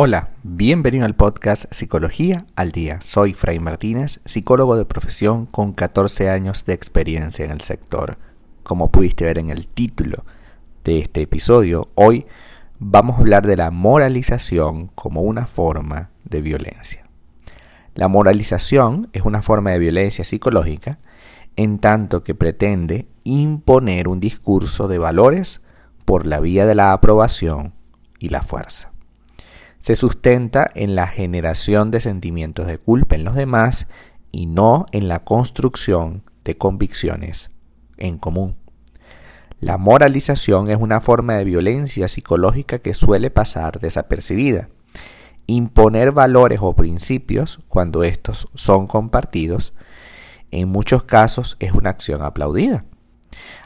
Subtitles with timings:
[0.00, 3.00] Hola, bienvenido al podcast Psicología al Día.
[3.02, 8.16] Soy Fray Martínez, psicólogo de profesión con 14 años de experiencia en el sector.
[8.62, 10.24] Como pudiste ver en el título
[10.84, 12.26] de este episodio, hoy
[12.78, 17.04] vamos a hablar de la moralización como una forma de violencia.
[17.96, 21.00] La moralización es una forma de violencia psicológica
[21.56, 25.60] en tanto que pretende imponer un discurso de valores
[26.04, 27.74] por la vía de la aprobación
[28.20, 28.92] y la fuerza
[29.88, 33.86] se sustenta en la generación de sentimientos de culpa en los demás
[34.30, 37.50] y no en la construcción de convicciones
[37.96, 38.56] en común.
[39.60, 44.68] La moralización es una forma de violencia psicológica que suele pasar desapercibida.
[45.46, 49.72] Imponer valores o principios, cuando estos son compartidos,
[50.50, 52.84] en muchos casos es una acción aplaudida.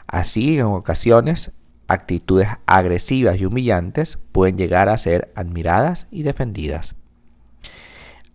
[0.07, 1.51] Así, en ocasiones,
[1.87, 6.95] actitudes agresivas y humillantes pueden llegar a ser admiradas y defendidas.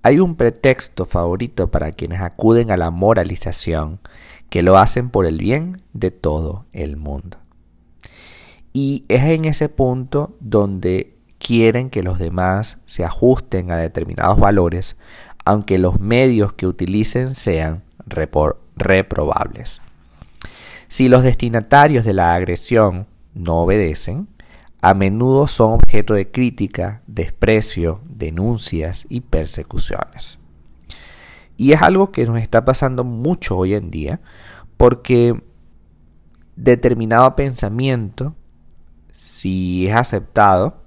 [0.02, 4.00] Hay un pretexto favorito para quienes acuden a la moralización,
[4.48, 7.38] que lo hacen por el bien de todo el mundo.
[8.72, 14.96] Y es en ese punto donde quieren que los demás se ajusten a determinados valores,
[15.44, 17.82] aunque los medios que utilicen sean
[18.76, 19.80] reprobables.
[20.88, 23.06] Si los destinatarios de la agresión
[23.38, 24.28] no obedecen,
[24.82, 30.38] a menudo son objeto de crítica, desprecio, denuncias y persecuciones.
[31.56, 34.20] Y es algo que nos está pasando mucho hoy en día
[34.76, 35.42] porque
[36.56, 38.34] determinado pensamiento,
[39.12, 40.82] si es aceptado,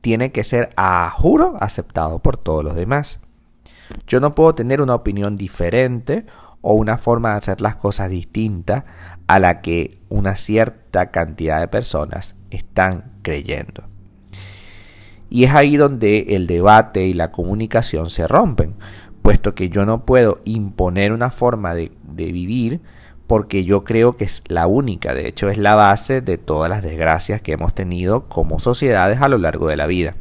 [0.00, 3.18] tiene que ser a juro aceptado por todos los demás.
[4.06, 6.26] Yo no puedo tener una opinión diferente
[6.68, 8.84] o una forma de hacer las cosas distinta
[9.28, 13.84] a la que una cierta cantidad de personas están creyendo.
[15.30, 18.74] Y es ahí donde el debate y la comunicación se rompen,
[19.22, 22.80] puesto que yo no puedo imponer una forma de, vivir
[23.28, 26.82] porque yo creo que es la única, de hecho es la base de todas las
[26.82, 30.16] desgracias que hemos tenido como sociedades a lo largo de la vida.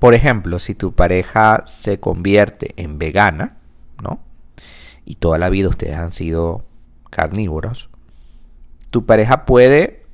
[0.00, 3.58] Por ejemplo, si tu pareja se convierte en vegana,
[4.02, 4.31] ¿no?
[5.04, 6.64] Y toda la vida ustedes han sido
[7.10, 7.90] carnívoros,
[8.92, 10.04] tu pareja puede,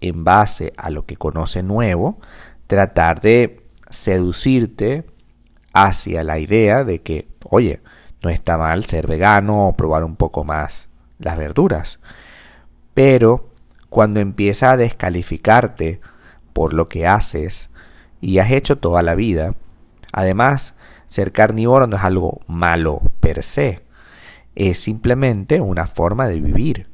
[0.00, 2.20] en base a lo que conoce nuevo,
[2.68, 5.04] tratar de seducirte
[5.72, 7.80] hacia la idea de que, oye,
[8.22, 10.88] no está mal ser vegano o probar un poco más
[11.18, 11.98] las verduras.
[12.94, 13.50] Pero
[13.88, 16.00] cuando empieza a descalificarte
[16.52, 17.70] por lo que haces
[18.20, 19.56] y has hecho toda la vida,
[20.12, 20.76] además,
[21.08, 23.82] ser carnívoro no es algo malo per se
[24.54, 26.90] es simplemente una forma de vivir.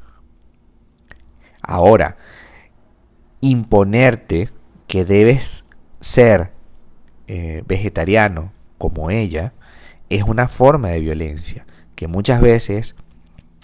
[1.63, 2.17] Ahora,
[3.41, 4.49] imponerte
[4.87, 5.65] que debes
[6.01, 6.53] ser
[7.27, 9.53] eh, vegetariano como ella
[10.09, 12.97] es una forma de violencia que muchas veces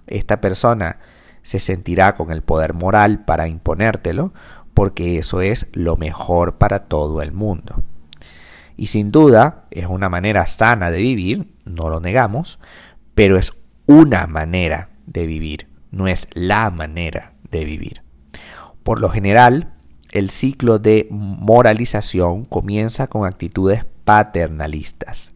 [0.06, 0.98] esta persona
[1.42, 4.34] se sentirá con el poder moral para imponértelo
[4.74, 7.82] porque eso es lo mejor para todo el mundo.
[8.76, 12.58] Y sin duda es una manera sana de vivir, no lo negamos,
[13.14, 13.54] pero es
[13.86, 18.02] una manera de vivir, no es la manera de vivir.
[18.82, 19.74] Por lo general,
[20.10, 25.32] el ciclo de moralización comienza con actitudes paternalistas.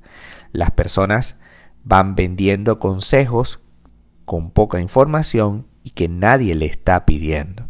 [0.53, 1.37] Las personas
[1.85, 3.61] van vendiendo consejos
[4.25, 7.65] con poca información y que nadie le está pidiendo.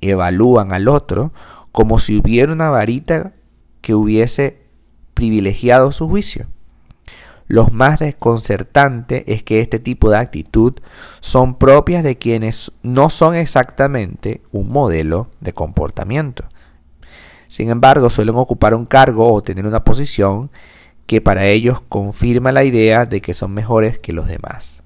[0.00, 1.32] Evalúan al otro
[1.70, 3.32] como si hubiera una varita
[3.80, 4.62] que hubiese
[5.14, 6.46] privilegiado su juicio.
[7.46, 10.74] Lo más desconcertante es que este tipo de actitud
[11.20, 16.44] son propias de quienes no son exactamente un modelo de comportamiento.
[17.48, 20.50] Sin embargo, suelen ocupar un cargo o tener una posición
[21.06, 24.82] que para ellos confirma la idea de que son mejores que los demás.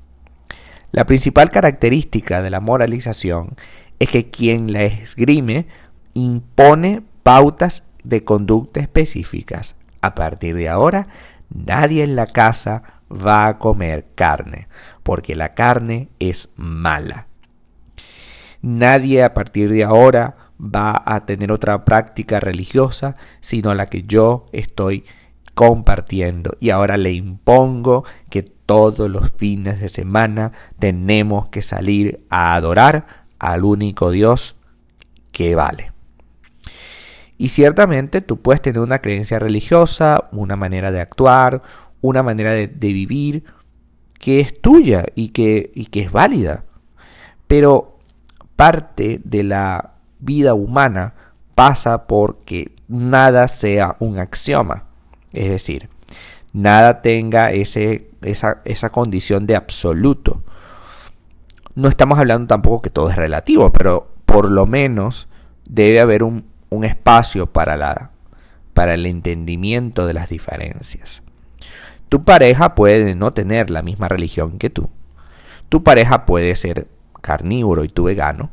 [0.90, 3.54] La principal característica de la moralización
[3.98, 5.66] es que quien la esgrime
[6.14, 9.76] impone pautas de conducta específicas.
[10.00, 11.08] A partir de ahora,
[11.48, 14.68] Nadie en la casa va a comer carne,
[15.02, 17.28] porque la carne es mala.
[18.62, 24.46] Nadie a partir de ahora va a tener otra práctica religiosa, sino la que yo
[24.52, 25.04] estoy
[25.54, 26.56] compartiendo.
[26.60, 33.06] Y ahora le impongo que todos los fines de semana tenemos que salir a adorar
[33.38, 34.56] al único Dios
[35.30, 35.95] que vale.
[37.38, 41.62] Y ciertamente tú puedes tener una creencia religiosa, una manera de actuar,
[42.00, 43.44] una manera de, vivir
[44.18, 46.64] que es tuya y que, y que es válida.
[47.46, 47.98] Pero
[48.56, 51.14] parte de la vida humana
[51.54, 54.84] pasa porque nada sea un axioma.
[55.32, 55.90] Es decir,
[56.52, 60.42] nada tenga ese, esa, esa condición de absoluto.
[61.74, 65.28] No estamos hablando tampoco que todo es relativo, pero por lo menos
[65.68, 68.10] debe haber un, un espacio para, la,
[68.74, 71.22] para el entendimiento de las diferencias.
[72.08, 74.90] Tu pareja puede no tener la misma religión que tú.
[75.68, 76.86] Tu pareja puede ser
[77.20, 78.50] carnívoro y tú vegano.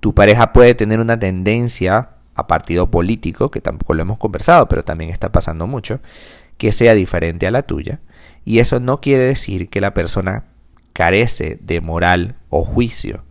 [0.00, 4.84] Tu pareja puede tener una tendencia a partido político, que tampoco lo hemos conversado, pero
[4.84, 6.00] también está pasando mucho,
[6.56, 8.00] que sea diferente a la tuya.
[8.44, 10.44] Y eso no quiere decir que la persona
[10.92, 13.24] carece de moral o juicio.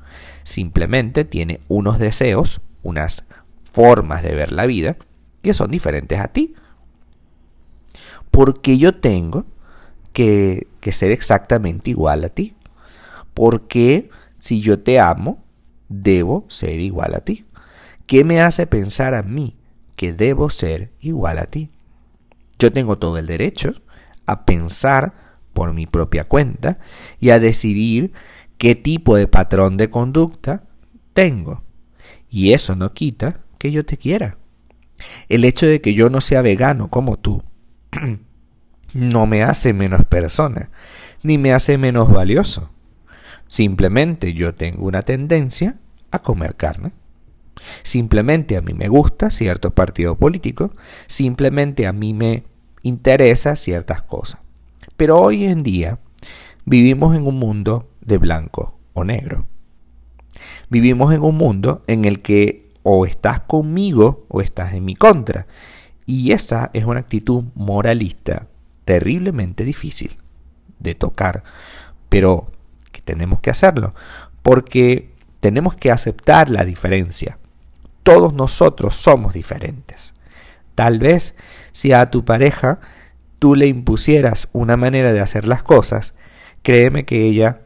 [0.44, 3.28] Simplemente tiene unos deseos, unas
[3.72, 4.98] formas de ver la vida
[5.42, 6.56] que son diferentes a ti.
[8.30, 9.46] Porque yo tengo
[10.14, 12.56] que, que ser exactamente igual a ti.
[13.34, 15.44] Porque si yo te amo,
[15.90, 17.46] debo ser igual a ti.
[18.06, 19.56] ¿Qué me hace pensar a mí
[19.96, 21.70] que debo ser igual a ti?
[22.60, 23.74] Yo tengo todo el derecho
[24.26, 25.14] a pensar
[25.54, 26.78] por mi propia cuenta
[27.20, 28.14] y a decidir
[28.58, 30.64] qué tipo de patrón de conducta
[31.14, 31.64] tengo.
[32.30, 34.40] Y eso no quita que yo te quiera.
[35.30, 37.44] El hecho de que yo no sea vegano como tú
[38.96, 40.72] no me hace menos persona,
[41.22, 42.72] ni me hace menos valioso.
[43.46, 45.78] Simplemente yo tengo una tendencia
[46.10, 46.92] a comer carne.
[47.84, 50.72] Simplemente a mí me gusta cierto partido político,
[51.06, 52.46] simplemente a mí me
[52.82, 54.42] interesa ciertas cosas.
[54.98, 56.00] Pero hoy en día
[56.66, 59.46] vivimos en un mundo de blanco o negro.
[60.72, 65.48] Vivimos en un mundo en el que o estás conmigo o estás en mi contra.
[66.06, 68.48] Y esa es una actitud moralista
[68.86, 70.18] terriblemente difícil
[70.80, 71.44] de tocar,
[72.10, 72.52] pero
[72.92, 73.92] que tenemos que hacerlo,
[74.42, 77.38] porque tenemos que aceptar la diferencia.
[78.04, 80.14] Todos nosotros somos diferentes.
[80.76, 81.36] Tal vez
[81.72, 82.80] si a tu pareja
[83.40, 86.14] tú le impusieras una manera de hacer las cosas,
[86.64, 87.62] créeme que ella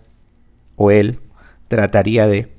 [0.75, 1.19] o él
[1.67, 2.53] trataría de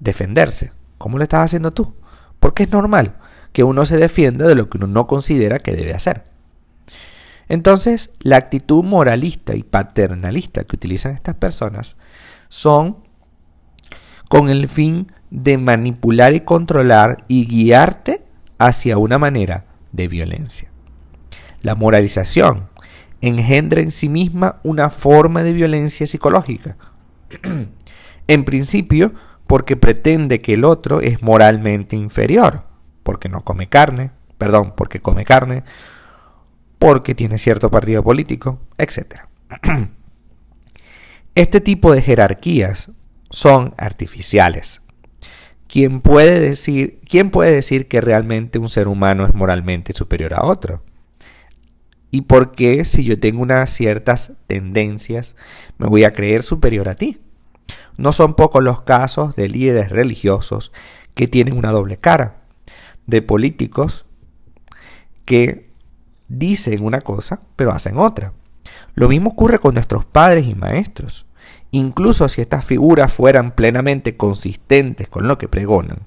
[0.00, 1.94] defenderse, como lo estás haciendo tú,
[2.40, 3.16] porque es normal
[3.52, 6.24] que uno se defienda de lo que uno no considera que debe hacer.
[7.48, 11.96] Entonces, la actitud moralista y paternalista que utilizan estas personas
[12.48, 12.98] son
[14.28, 18.22] con el fin de manipular y controlar y guiarte
[18.58, 20.70] hacia una manera de violencia.
[21.62, 22.68] La moralización
[23.20, 26.76] engendra en sí misma una forma de violencia psicológica.
[28.28, 29.12] en principio,
[29.48, 32.64] porque pretende que el otro es moralmente inferior,
[33.02, 35.64] porque no come carne, perdón, porque come carne,
[36.78, 39.22] porque tiene cierto partido político, etc.
[41.34, 42.90] Este tipo de jerarquías
[43.30, 44.82] son artificiales.
[45.66, 50.44] ¿Quién puede, decir, ¿Quién puede decir que realmente un ser humano es moralmente superior a
[50.44, 50.82] otro?
[52.10, 55.36] ¿Y por qué si yo tengo unas ciertas tendencias
[55.78, 57.20] me voy a creer superior a ti?
[57.98, 60.72] No son pocos los casos de líderes religiosos
[61.14, 62.36] que tienen una doble cara,
[63.06, 64.06] de políticos
[65.24, 65.70] que
[66.28, 68.32] dicen una cosa pero hacen otra.
[68.94, 71.26] Lo mismo ocurre con nuestros padres y maestros.
[71.70, 76.02] Incluso si estas figuras fueran plenamente consistentes con lo que pregonan,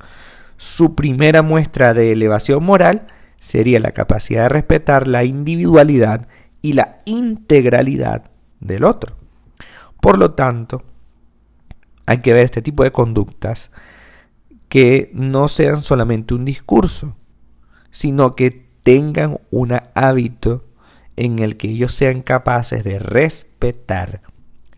[0.57, 3.07] su primera muestra de elevación moral
[3.39, 6.27] sería la capacidad de respetar la individualidad
[6.61, 9.15] y la integralidad del otro.
[9.99, 10.83] Por lo tanto,
[12.05, 13.71] hay que ver este tipo de conductas
[14.69, 17.15] que no sean solamente un discurso,
[17.89, 20.65] sino que tengan un hábito
[21.17, 24.21] en el que ellos sean capaces de respetar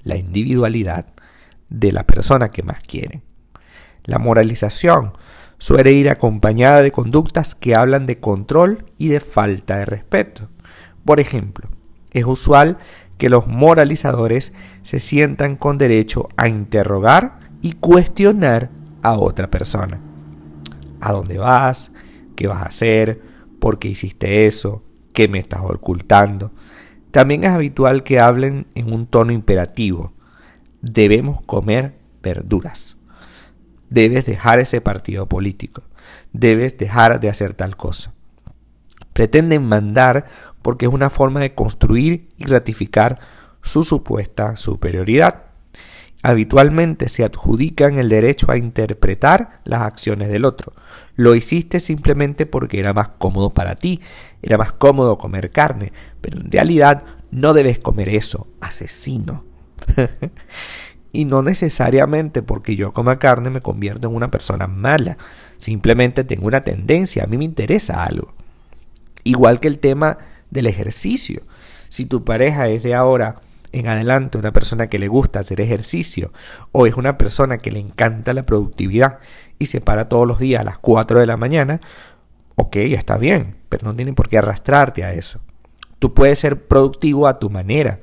[0.03, 1.05] la individualidad
[1.69, 3.23] de la persona que más quieren.
[4.03, 5.13] La moralización
[5.57, 10.49] suele ir acompañada de conductas que hablan de control y de falta de respeto.
[11.05, 11.69] Por ejemplo,
[12.11, 12.77] es usual
[13.17, 18.69] que los moralizadores se sientan con derecho a interrogar y cuestionar
[19.01, 19.99] a otra persona.
[20.99, 21.91] ¿A dónde vas?
[22.35, 23.21] ¿Qué vas a hacer?
[23.59, 24.83] ¿Por qué hiciste eso?
[25.13, 26.51] ¿Qué me estás ocultando?
[27.11, 30.13] También es habitual que hablen en un tono imperativo.
[30.81, 32.97] Debemos comer verduras.
[33.89, 35.83] Debes dejar ese partido político.
[36.31, 38.13] Debes dejar de hacer tal cosa.
[39.13, 40.25] Pretenden mandar
[40.63, 43.19] porque es una forma de construir y ratificar
[43.61, 45.43] su supuesta superioridad.
[46.23, 50.71] Habitualmente se adjudican el derecho a interpretar las acciones del otro.
[51.15, 53.99] Lo hiciste simplemente porque era más cómodo para ti,
[54.41, 55.91] era más cómodo comer carne,
[56.21, 59.43] pero en realidad no debes comer eso, asesino.
[61.15, 65.15] Y no necesariamente porque yo coma carne me convierto en una persona mala.
[65.57, 68.33] Simplemente tengo una tendencia, a mí me interesa algo.
[69.23, 70.17] Igual que el tema
[70.53, 71.41] del ejercicio.
[71.89, 73.41] Si tu pareja es de ahora
[73.73, 76.31] en adelante una persona que le gusta hacer ejercicio
[76.71, 79.19] o es una persona que le encanta la productividad
[79.59, 81.81] y se para todos los días a las 4 de la mañana,
[82.55, 85.41] ok, está bien, pero no tiene por qué arrastrarte a eso.
[85.99, 87.99] Tú puedes ser productivo a tu manera.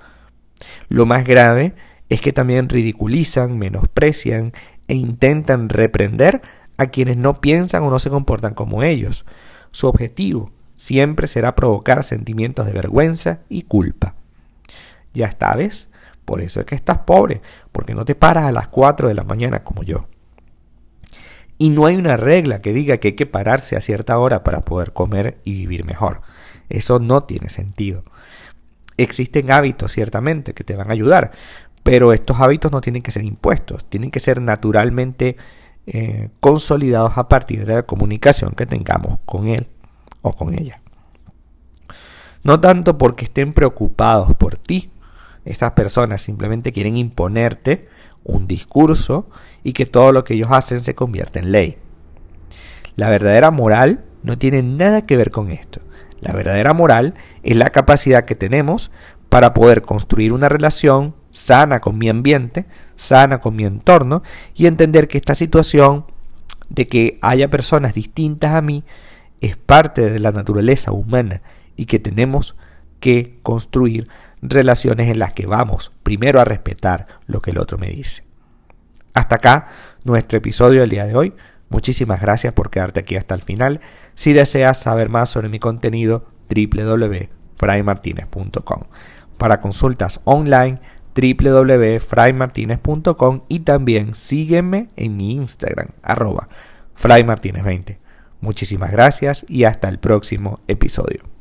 [0.88, 1.75] Lo más grave
[2.09, 4.52] es que también ridiculizan, menosprecian
[4.88, 6.42] e intentan reprender
[6.76, 9.25] a quienes no piensan o no se comportan como ellos.
[9.71, 10.50] Su objetivo
[10.81, 14.15] siempre será provocar sentimientos de vergüenza y culpa.
[15.13, 15.89] Ya está, ¿ves?
[16.25, 19.23] Por eso es que estás pobre, porque no te paras a las 4 de la
[19.23, 20.09] mañana como yo.
[21.59, 24.63] Y no hay una regla que diga que hay que pararse a cierta hora para
[24.63, 26.23] poder comer y vivir mejor.
[26.71, 28.03] Eso no tiene sentido.
[28.97, 31.31] Existen hábitos, ciertamente, que te van a ayudar,
[31.83, 35.37] pero estos hábitos no tienen que ser impuestos, tienen que ser naturalmente
[35.87, 39.69] eh, consolidados a partir de la comunicación que tengamos con él
[40.23, 40.81] o con ella.
[42.43, 44.91] No tanto porque estén preocupados por ti,
[45.45, 47.89] estas personas simplemente quieren imponerte
[48.25, 49.29] un discurso
[49.62, 51.79] y que todo lo que ellos hacen se convierta en ley.
[52.97, 55.81] La verdadera moral no tiene nada que ver con esto.
[56.21, 58.91] La verdadera moral es la capacidad que tenemos
[59.29, 64.23] para poder construir una relación sana con mi ambiente, sana con mi entorno
[64.55, 66.05] y entender que esta situación
[66.69, 68.85] de que haya personas distintas a mí
[69.40, 71.40] es parte de la naturaleza humana
[71.76, 72.56] y que tenemos
[73.00, 74.09] que construir
[74.42, 78.25] relaciones en las que vamos primero a respetar lo que el otro me dice.
[79.14, 79.68] Hasta acá
[80.04, 81.32] nuestro episodio del día de hoy.
[81.68, 83.80] Muchísimas gracias por quedarte aquí hasta el final.
[84.14, 88.85] Si deseas saber más sobre mi contenido, www.fraymartinez.com.
[89.38, 90.76] Para consultas online,
[91.14, 96.49] www.fraymartinez.com y también sígueme en mi Instagram, arroba
[97.00, 98.00] fraymartinez20.
[98.40, 101.39] Muchísimas gracias y hasta el próximo episodio.